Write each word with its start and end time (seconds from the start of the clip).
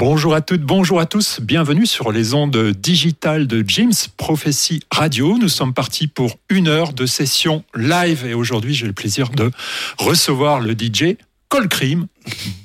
Bonjour 0.00 0.34
à 0.34 0.40
toutes, 0.40 0.62
bonjour 0.62 0.98
à 0.98 1.04
tous, 1.04 1.40
bienvenue 1.42 1.84
sur 1.84 2.10
les 2.10 2.32
ondes 2.32 2.70
digitales 2.70 3.46
de 3.46 3.62
James 3.68 3.92
Prophecy 4.16 4.80
Radio. 4.90 5.36
Nous 5.36 5.50
sommes 5.50 5.74
partis 5.74 6.06
pour 6.06 6.38
une 6.48 6.68
heure 6.68 6.94
de 6.94 7.04
session 7.04 7.64
live 7.74 8.24
et 8.24 8.32
aujourd'hui 8.32 8.72
j'ai 8.72 8.86
le 8.86 8.94
plaisir 8.94 9.28
de 9.28 9.50
recevoir 9.98 10.60
le 10.60 10.72
DJ 10.72 11.18
Colcrim. 11.50 12.06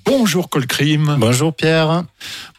Bonjour 0.06 0.50
Colcrim. 0.50 1.18
Bonjour 1.20 1.54
Pierre. 1.54 2.06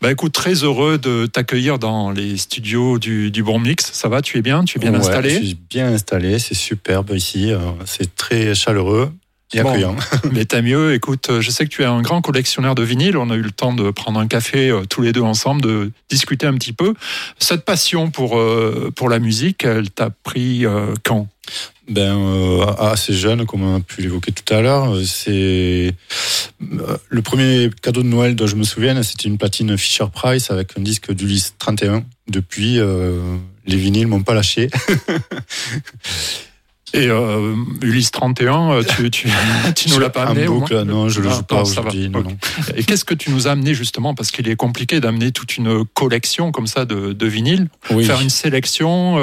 Bah 0.03 0.13
écoute, 0.13 0.35
très 0.35 0.63
heureux 0.63 0.99
de 0.99 1.25
t'accueillir 1.25 1.79
dans 1.79 2.11
les 2.11 2.37
studios 2.37 2.99
du, 2.99 3.43
Bon 3.43 3.59
Mix. 3.59 3.91
Ça 3.95 4.11
va, 4.11 4.21
tu 4.21 4.37
es 4.37 4.43
bien 4.43 4.65
Tu 4.65 4.77
es 4.77 4.81
bien 4.83 4.93
installé? 4.93 5.31
Je 5.31 5.37
suis 5.37 5.59
bien 5.71 5.87
installé, 5.87 6.39
c'est 6.39 6.55
superbe 6.55 7.13
ici, 7.15 7.51
euh, 7.51 7.61
c'est 7.87 8.15
très 8.15 8.55
chaleureux. 8.55 9.11
Et 9.53 9.61
accueillant. 9.61 9.97
mais 10.33 10.45
t'as 10.45 10.63
mieux. 10.63 10.95
Écoute, 10.95 11.41
je 11.41 11.51
sais 11.51 11.65
que 11.65 11.71
tu 11.71 11.83
es 11.83 11.87
un 11.87 12.03
grand 12.03 12.21
collectionneur 12.21 12.75
de 12.75 12.83
vinyle. 12.83 13.17
On 13.17 13.31
a 13.31 13.37
eu 13.37 13.43
le 13.43 13.51
temps 13.51 13.73
de 13.73 13.91
prendre 13.91 14.19
un 14.19 14.27
café 14.27 14.71
euh, 14.71 14.85
tous 14.85 15.03
les 15.03 15.13
deux 15.13 15.23
ensemble, 15.23 15.63
de 15.63 15.93
discuter 16.09 16.47
un 16.47 16.55
petit 16.55 16.73
peu. 16.73 16.95
Cette 17.39 17.65
passion 17.65 18.11
pour, 18.11 18.39
euh, 18.39 18.93
pour 18.95 19.09
la 19.09 19.19
musique, 19.19 19.65
elle 19.65 19.91
t'a 19.91 20.11
pris 20.11 20.65
quand? 21.05 21.29
Ben, 21.89 22.19
euh, 22.19 22.67
assez 22.79 23.15
jeune, 23.15 23.47
comme 23.47 23.63
on 23.63 23.77
a 23.77 23.81
pu 23.81 24.03
l'évoquer 24.03 24.33
tout 24.33 24.53
à 24.53 24.61
l'heure. 24.61 24.97
C'est 25.05 25.95
euh, 26.61 26.97
le 27.09 27.23
premier 27.23 27.71
cadeau 27.81 28.03
de 28.03 28.09
Noël 28.09 28.35
dont 28.35 28.49
je 28.49 28.57
me 28.57 28.65
souviens, 28.65 29.01
c'était 29.05 29.29
une 29.29 29.39
platine 29.39 29.79
Fisher 29.79 30.07
Price 30.13 30.51
avec 30.51 30.77
un 30.77 30.81
disque 30.81 31.13
d'Ulysse 31.13 31.55
31. 31.59 32.05
Depuis, 32.29 32.81
euh, 32.81 33.37
les 33.67 33.77
vinyles 33.77 34.09
m'ont 34.09 34.23
pas 34.23 34.35
lâché. 34.35 34.69
Et 36.97 37.09
euh, 37.09 37.55
Ulysse 37.83 38.11
31, 38.11 38.71
euh, 38.73 38.83
tu, 38.83 39.11
tu, 39.11 39.29
tu 39.77 39.91
nous 39.91 39.99
l'as 39.99 40.09
pas 40.09 40.25
amené 40.25 40.47
boucle, 40.47 40.83
Non, 40.85 41.11
je 41.11 41.21
le 41.21 41.29
joue 41.29 41.43
pas 41.43 41.61
aujourd'hui. 41.61 42.11
Et 42.75 42.85
qu'est-ce 42.85 43.05
que 43.05 43.13
tu 43.15 43.31
nous 43.31 43.49
as 43.49 43.51
amené 43.51 43.75
justement 43.75 44.15
Parce 44.15 44.31
qu'il 44.31 44.49
est 44.49 44.57
compliqué 44.57 44.99
d'amener 44.99 45.31
toute 45.31 45.59
une 45.59 45.85
collection 45.85 46.53
comme 46.53 46.67
ça 46.67 46.87
de, 46.87 47.13
de 47.13 47.27
vinyles, 47.27 47.69
faire 47.83 48.23
une 48.23 48.31
sélection. 48.31 49.19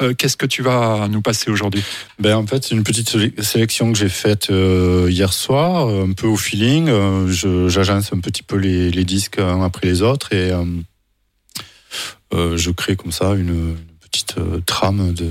Euh, 0.00 0.14
qu'est-ce 0.14 0.36
que 0.36 0.46
tu 0.46 0.62
vas 0.62 1.08
nous 1.10 1.20
passer 1.20 1.50
aujourd'hui? 1.50 1.82
Ben 2.20 2.36
en 2.36 2.46
fait, 2.46 2.62
c'est 2.62 2.76
une 2.76 2.84
petite 2.84 3.10
sélection 3.42 3.92
que 3.92 3.98
j'ai 3.98 4.08
faite 4.08 4.48
hier 5.08 5.32
soir, 5.32 5.88
un 5.88 6.12
peu 6.12 6.28
au 6.28 6.36
feeling. 6.36 6.90
J'agence 7.66 8.12
un 8.12 8.20
petit 8.20 8.44
peu 8.44 8.56
les, 8.56 8.92
les, 8.92 9.04
disques 9.04 9.40
un 9.40 9.64
après 9.64 9.88
les 9.88 10.02
autres 10.02 10.32
et 10.32 10.52
je 12.32 12.70
crée 12.70 12.94
comme 12.94 13.10
ça 13.10 13.32
une, 13.32 13.48
une 13.48 13.76
petite 14.00 14.36
trame 14.64 15.12
de 15.12 15.28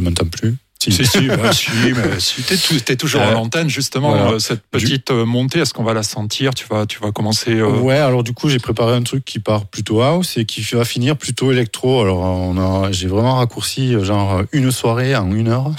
je 0.00 0.04
m'entends 0.04 0.26
plus. 0.26 0.56
Si, 0.82 0.90
si, 0.92 1.04
si, 1.04 1.26
bah, 1.26 1.52
si, 1.52 1.70
si 2.18 2.80
t'es, 2.80 2.96
toujours 2.96 3.20
en 3.20 3.34
antenne, 3.34 3.68
justement, 3.68 4.14
euh, 4.14 4.38
cette 4.38 4.62
petite 4.62 5.10
euh, 5.10 5.26
montée, 5.26 5.58
est-ce 5.58 5.74
qu'on 5.74 5.84
va 5.84 5.92
la 5.92 6.02
sentir? 6.02 6.54
Tu 6.54 6.64
vas, 6.70 6.86
tu 6.86 7.00
vas 7.00 7.12
commencer. 7.12 7.54
Euh, 7.54 7.68
ouais, 7.68 7.98
alors 7.98 8.22
du 8.22 8.32
coup, 8.32 8.48
j'ai 8.48 8.60
préparé 8.60 8.94
un 8.94 9.02
truc 9.02 9.22
qui 9.22 9.40
part 9.40 9.66
plutôt 9.66 10.00
house 10.00 10.38
et 10.38 10.46
qui 10.46 10.62
va 10.72 10.86
finir 10.86 11.18
plutôt 11.18 11.52
électro. 11.52 12.00
Alors, 12.00 12.20
on 12.20 12.56
a, 12.56 12.92
j'ai 12.92 13.08
vraiment 13.08 13.34
raccourci 13.34 13.92
genre 14.02 14.40
une 14.52 14.70
soirée 14.70 15.14
en 15.14 15.30
une 15.32 15.48
heure 15.48 15.70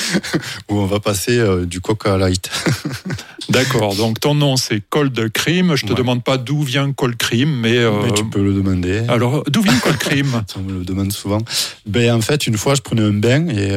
où 0.68 0.80
on 0.80 0.84
va 0.86 1.00
passer 1.00 1.42
du 1.64 1.80
coca 1.80 2.18
light. 2.18 2.50
D'accord, 3.48 3.96
donc 3.96 4.20
ton 4.20 4.34
nom 4.34 4.56
c'est 4.56 4.82
Cold 4.88 5.32
Cream. 5.32 5.76
Je 5.76 5.86
te 5.86 5.94
demande 5.94 6.22
pas 6.22 6.36
d'où 6.36 6.62
vient 6.62 6.92
Cold 6.92 7.16
Cream, 7.16 7.48
mais. 7.48 7.78
mais 8.04 8.12
tu 8.12 8.24
peux 8.26 8.42
le 8.42 8.52
demander. 8.52 9.02
Alors, 9.08 9.44
d'où 9.48 9.62
vient 9.62 9.78
Cold 9.78 9.96
Cream? 9.96 10.42
On 10.56 10.60
me 10.60 10.78
le 10.78 10.84
demande 10.84 11.12
souvent. 11.12 11.40
Ben, 11.86 12.12
en 12.12 12.20
fait, 12.20 12.46
une 12.46 12.58
fois, 12.58 12.74
je 12.74 12.82
prenais 12.82 13.02
un 13.02 13.14
bain 13.14 13.48
et 13.48 13.68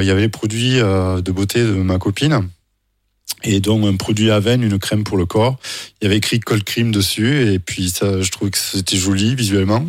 il 0.00 0.06
y 0.06 0.10
avait 0.10 0.23
les 0.24 0.28
produits 0.30 0.80
euh, 0.80 1.20
de 1.20 1.32
beauté 1.32 1.62
de 1.62 1.72
ma 1.72 1.98
copine. 1.98 2.48
Et 3.42 3.60
donc 3.60 3.84
un 3.84 3.96
produit 3.96 4.30
à 4.30 4.40
veine, 4.40 4.62
une 4.62 4.78
crème 4.78 5.04
pour 5.04 5.18
le 5.18 5.26
corps. 5.26 5.58
Il 6.00 6.04
y 6.04 6.06
avait 6.06 6.16
écrit 6.16 6.40
Cold 6.40 6.64
Cream 6.64 6.92
dessus 6.92 7.52
et 7.52 7.58
puis 7.58 7.90
ça, 7.90 8.22
je 8.22 8.30
trouvais 8.30 8.50
que 8.50 8.58
c'était 8.58 8.96
joli 8.96 9.34
visuellement. 9.34 9.86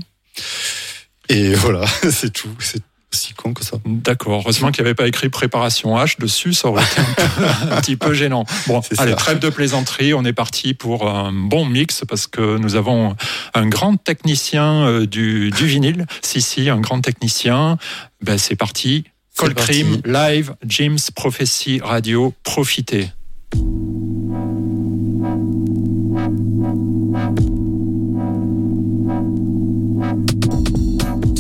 Et 1.30 1.54
voilà, 1.56 1.86
c'est 2.12 2.34
tout. 2.34 2.50
C'est 2.60 2.82
aussi 3.14 3.34
con 3.34 3.54
que 3.54 3.64
ça. 3.64 3.78
D'accord. 3.86 4.42
Heureusement 4.44 4.72
qu'il 4.72 4.84
n'y 4.84 4.90
avait 4.90 4.96
pas 4.96 5.08
écrit 5.08 5.30
préparation 5.30 5.96
H 5.96 6.20
dessus, 6.20 6.54
ça 6.54 6.68
aurait 6.68 6.84
été 6.84 7.00
un, 7.00 7.78
petit 7.82 7.96
peu 7.96 8.14
gênant. 8.14 8.46
Bon, 8.68 8.82
allez, 8.98 9.16
trêve 9.16 9.40
de 9.40 9.50
plaisanterie. 9.50 10.14
On 10.14 10.26
est 10.26 10.34
parti 10.34 10.74
pour 10.74 11.10
un 11.10 11.32
bon 11.32 11.66
mix 11.66 12.04
parce 12.06 12.28
que 12.28 12.58
nous 12.58 12.76
avons 12.76 13.16
un 13.54 13.68
grand 13.68 13.96
technicien 13.96 14.86
euh, 14.86 15.06
du, 15.06 15.52
du 15.52 15.66
vinyle. 15.66 16.06
Si, 16.22 16.42
si, 16.42 16.70
un 16.70 16.82
grand 16.82 17.00
technicien. 17.00 17.78
Ben, 18.22 18.38
c'est 18.38 18.58
parti. 18.58 19.06
Colcrim 19.38 20.06
Live, 20.08 20.58
James 20.66 21.10
Prophecy 21.10 21.80
Radio, 21.82 22.34
profitez. 22.44 23.12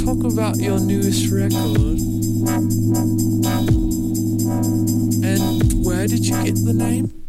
Talk 0.04 0.32
about 0.32 0.58
your 0.58 0.80
newest 0.80 1.32
record. 1.32 2.00
And 5.24 5.86
where 5.86 6.06
did 6.08 6.26
you 6.26 6.44
get 6.44 6.56
the 6.56 6.74
name? 6.74 7.25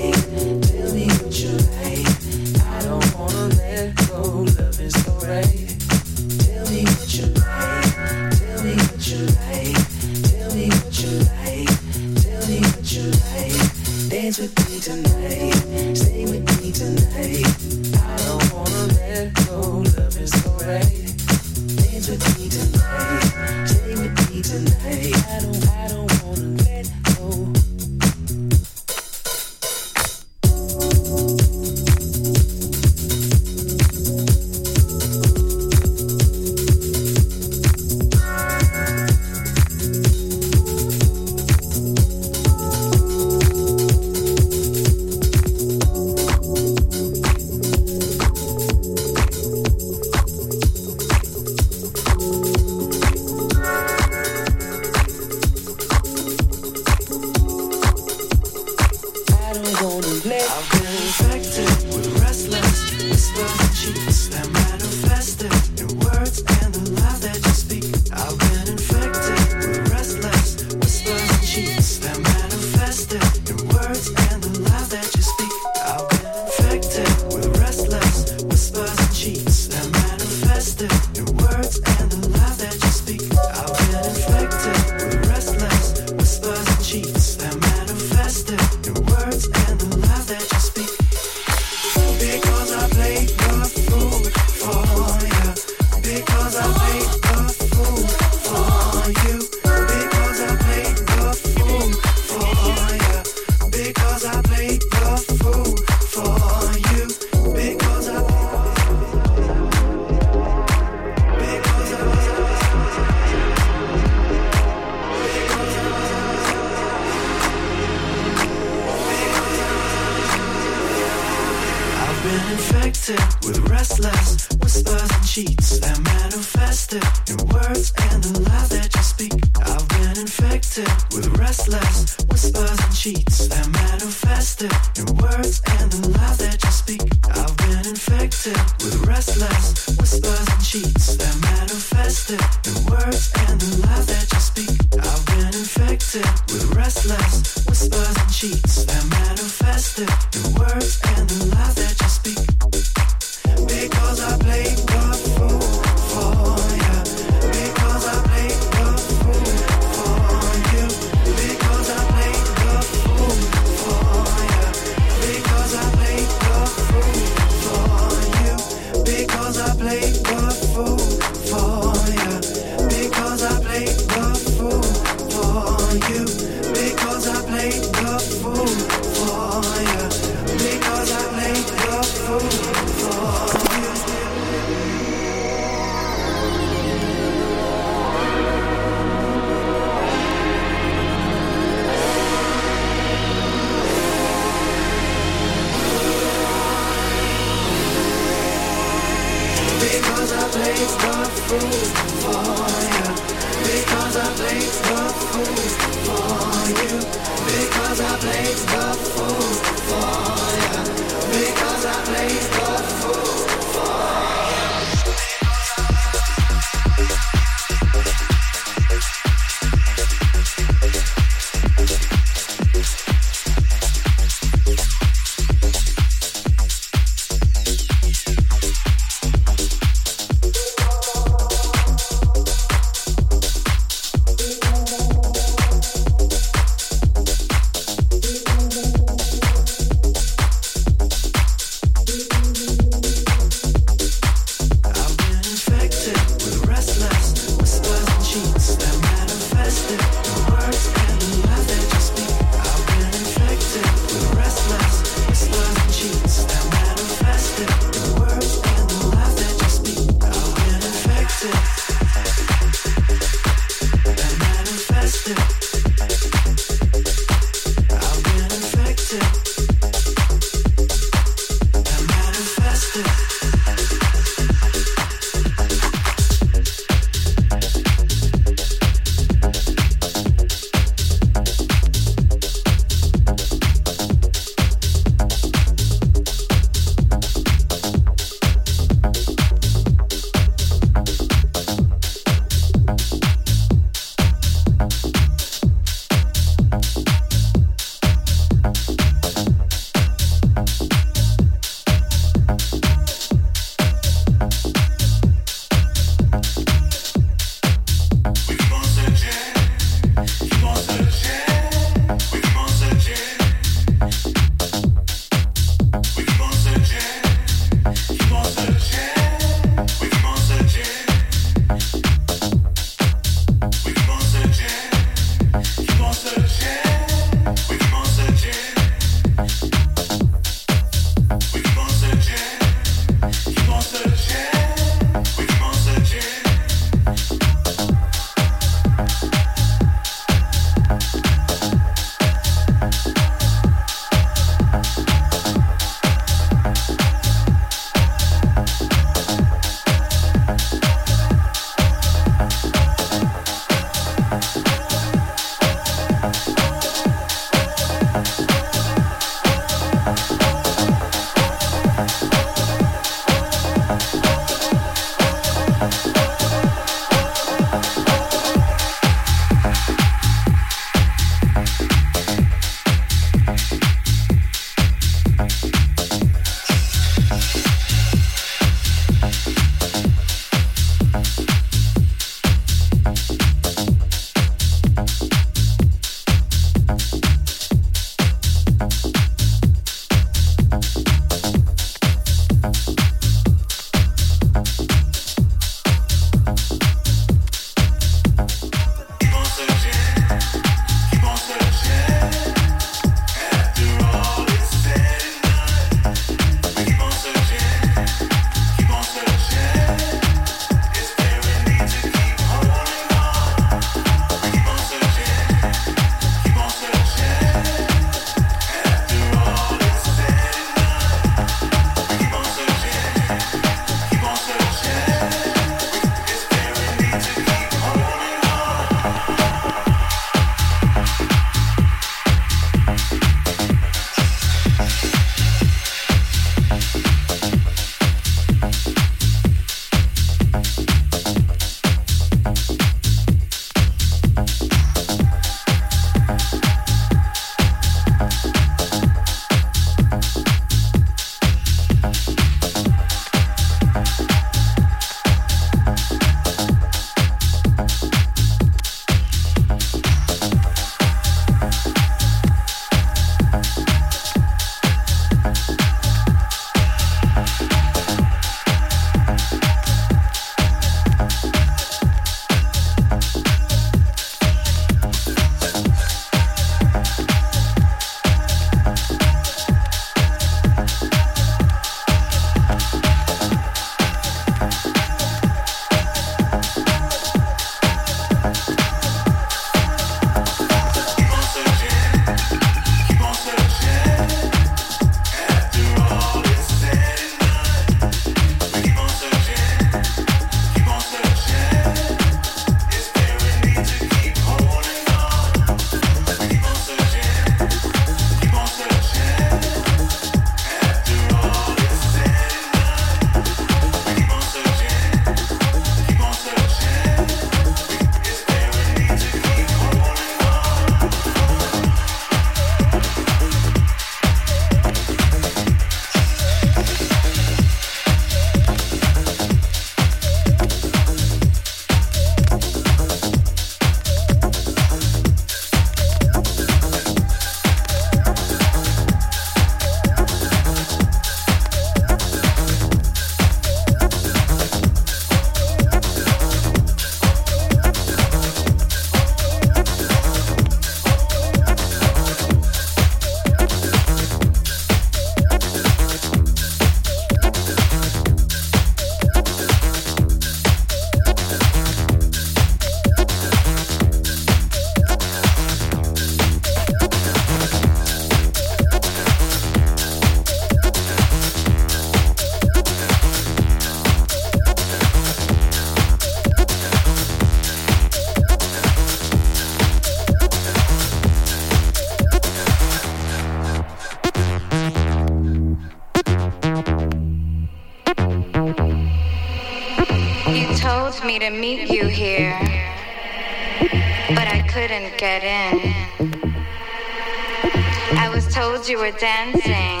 You 598.88 598.98
were 598.98 599.10
dancing, 599.10 600.00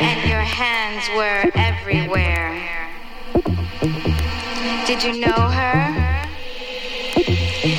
and 0.00 0.28
your 0.30 0.40
hands 0.40 1.08
were 1.16 1.50
everywhere. 1.56 2.88
Did 4.86 5.02
you 5.02 5.20
know 5.20 5.32
her? 5.32 6.24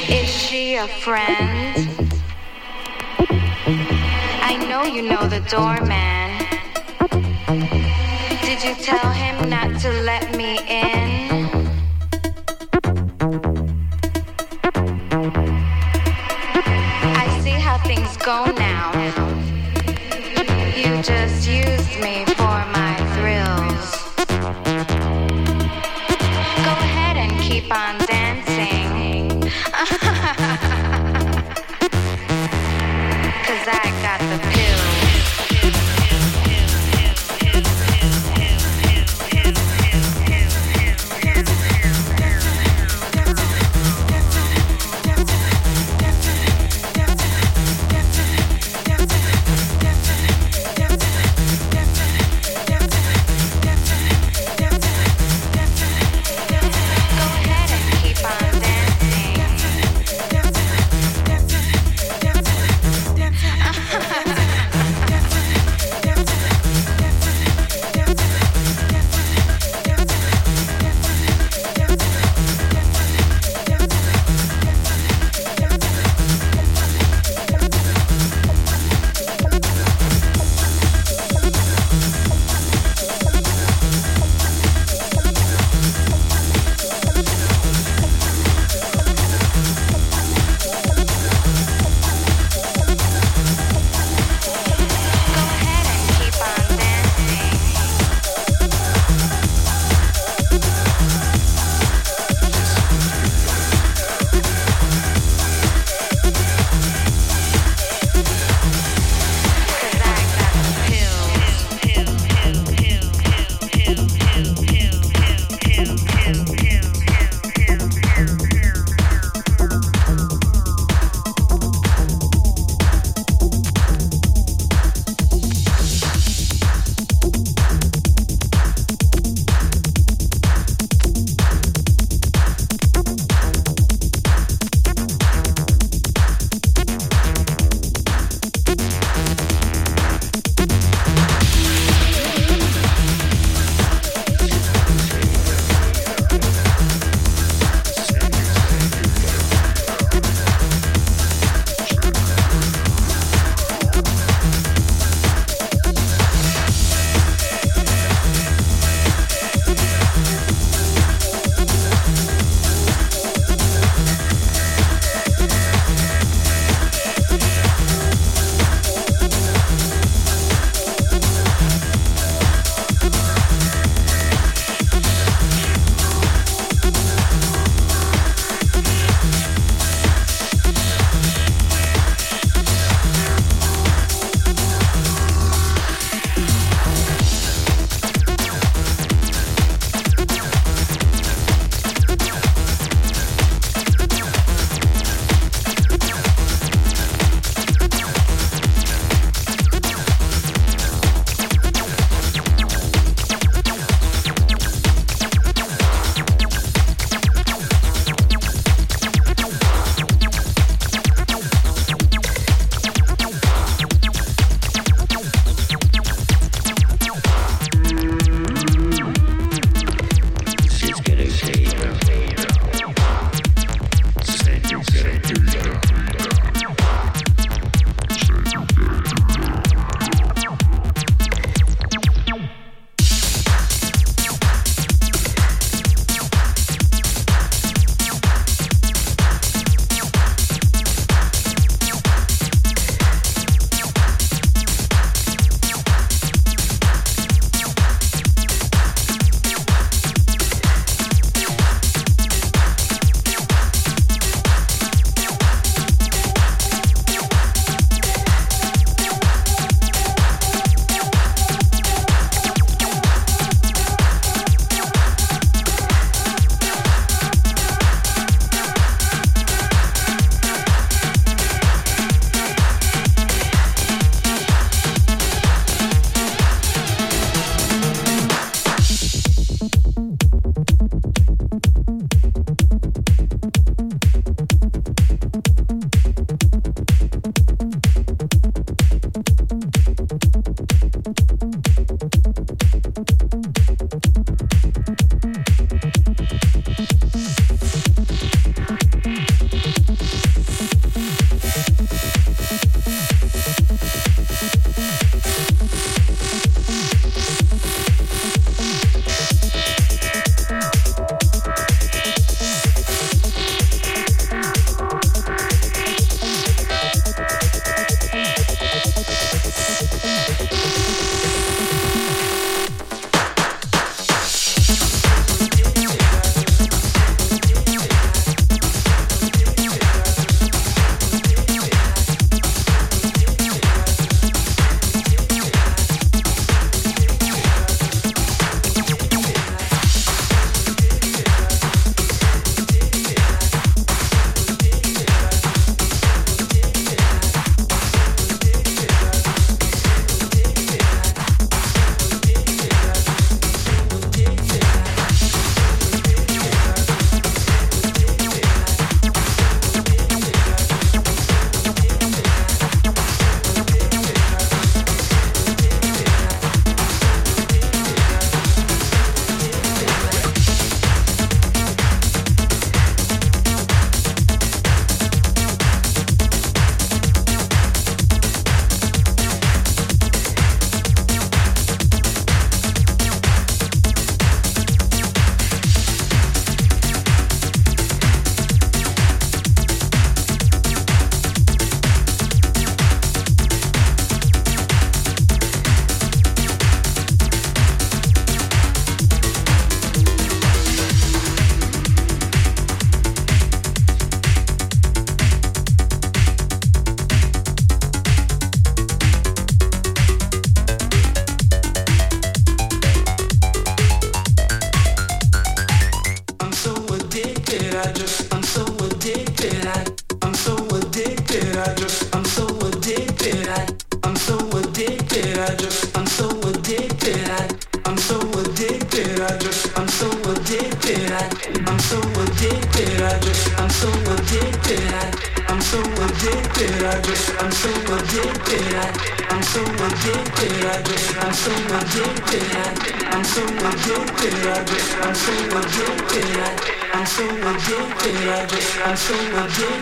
Is 0.09 0.27
she 0.29 0.75
a 0.75 0.87
friend? 0.87 2.13
I 4.41 4.57
know 4.67 4.83
you 4.83 5.01
know 5.01 5.27
the 5.27 5.39
doorman. 5.49 6.45
Did 8.41 8.63
you 8.63 8.75
tell 8.75 9.11
him 9.11 9.34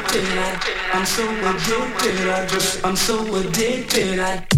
addicted. 0.05 0.37
I, 0.37 0.59
I'm 0.93 1.05
so 1.05 1.23
addicted. 1.23 2.29
I 2.29 2.45
just, 2.47 2.85
I'm 2.85 2.95
so 2.95 3.35
addicted. 3.35 4.19
I. 4.19 4.52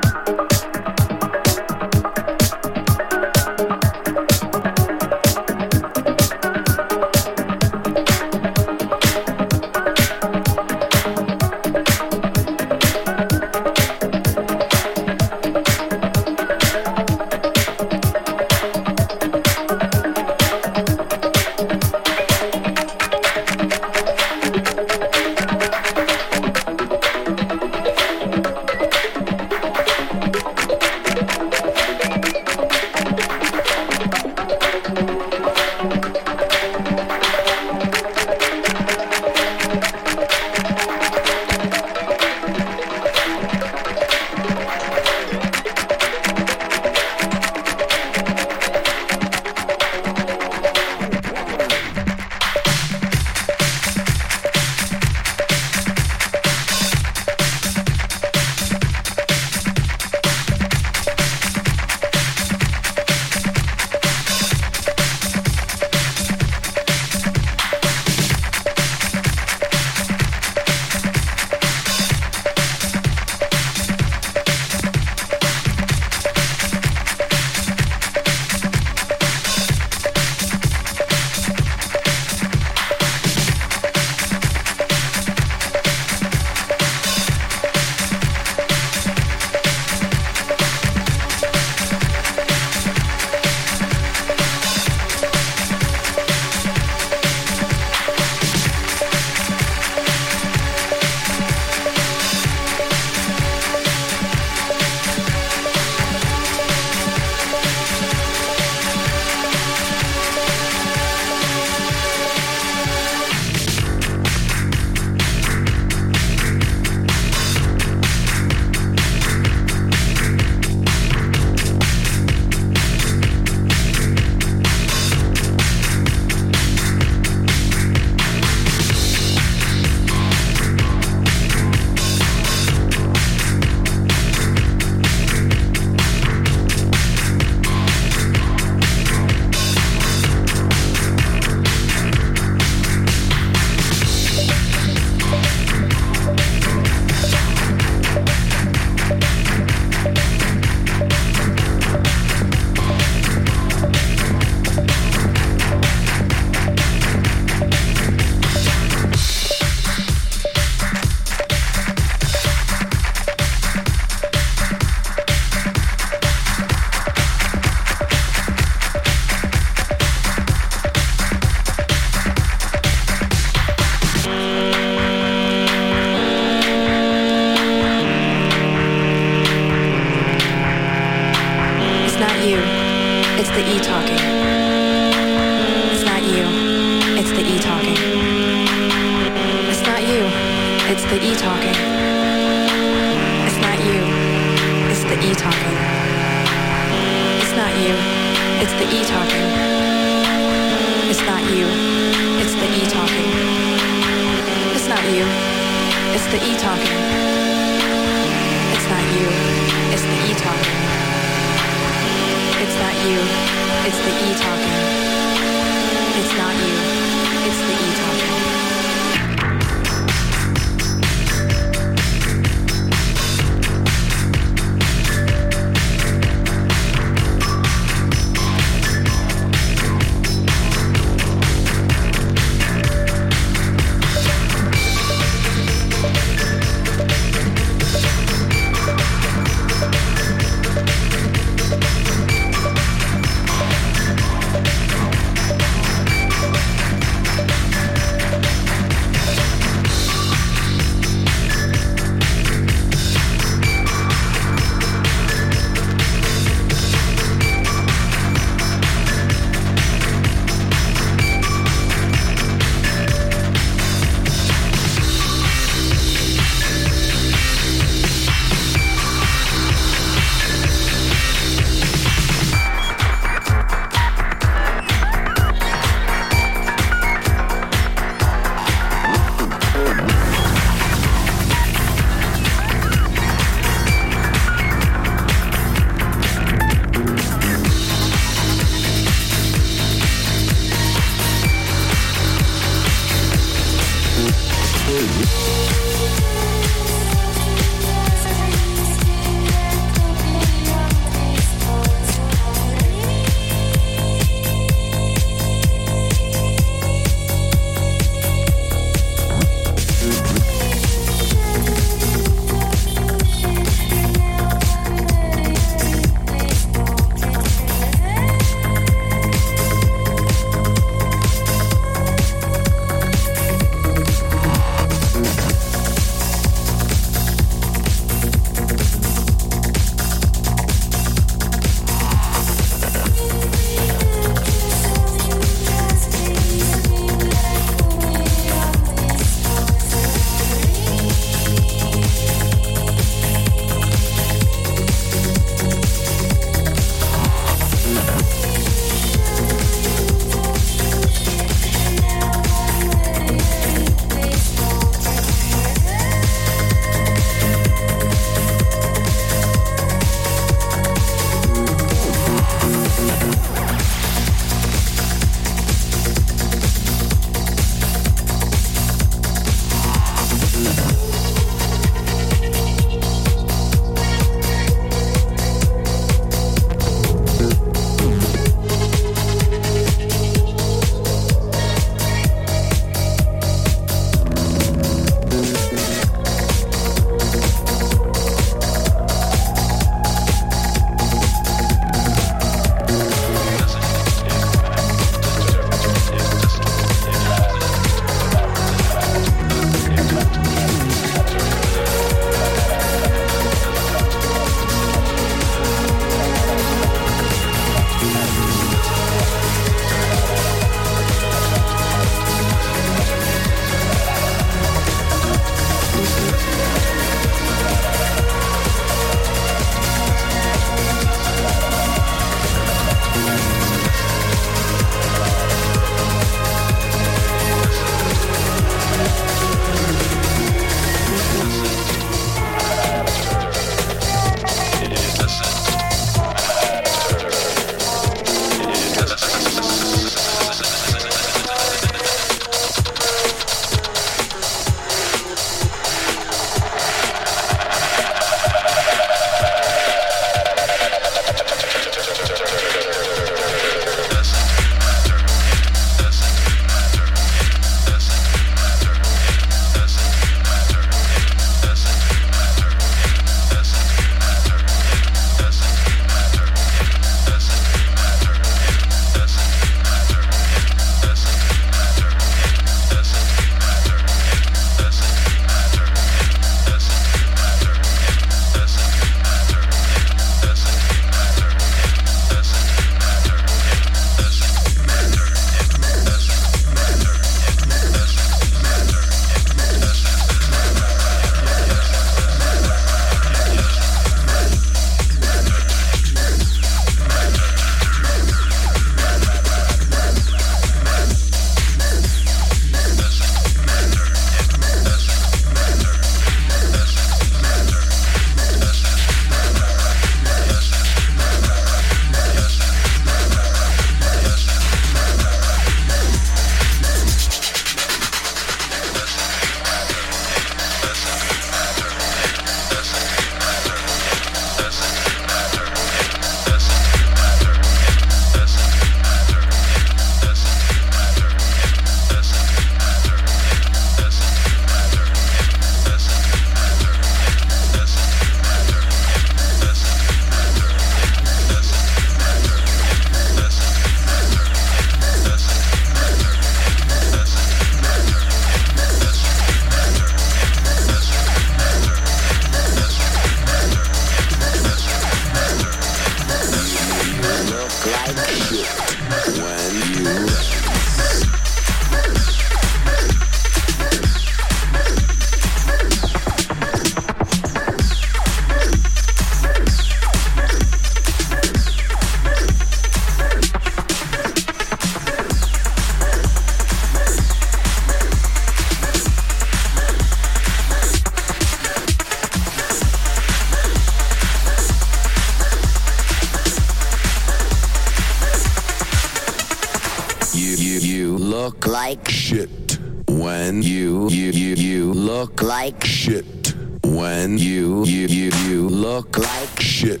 When 593.44 593.60
you 593.60 594.08
you 594.08 594.30
you 594.30 594.54
you 594.54 594.94
look 594.94 595.42
like 595.42 595.84
shit. 595.84 596.54
When 596.82 597.36
you 597.36 597.84
you 597.84 598.06
you 598.06 598.30
you 598.46 598.68
look 598.70 599.18
like 599.18 599.60
shit. 599.60 600.00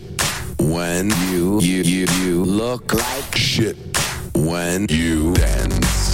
When 0.58 1.10
you 1.28 1.60
you 1.60 1.82
you 1.82 2.06
you 2.22 2.42
look 2.42 2.94
like 2.94 3.36
shit. 3.36 3.76
When 4.34 4.86
you 4.88 5.34
dance. 5.34 6.13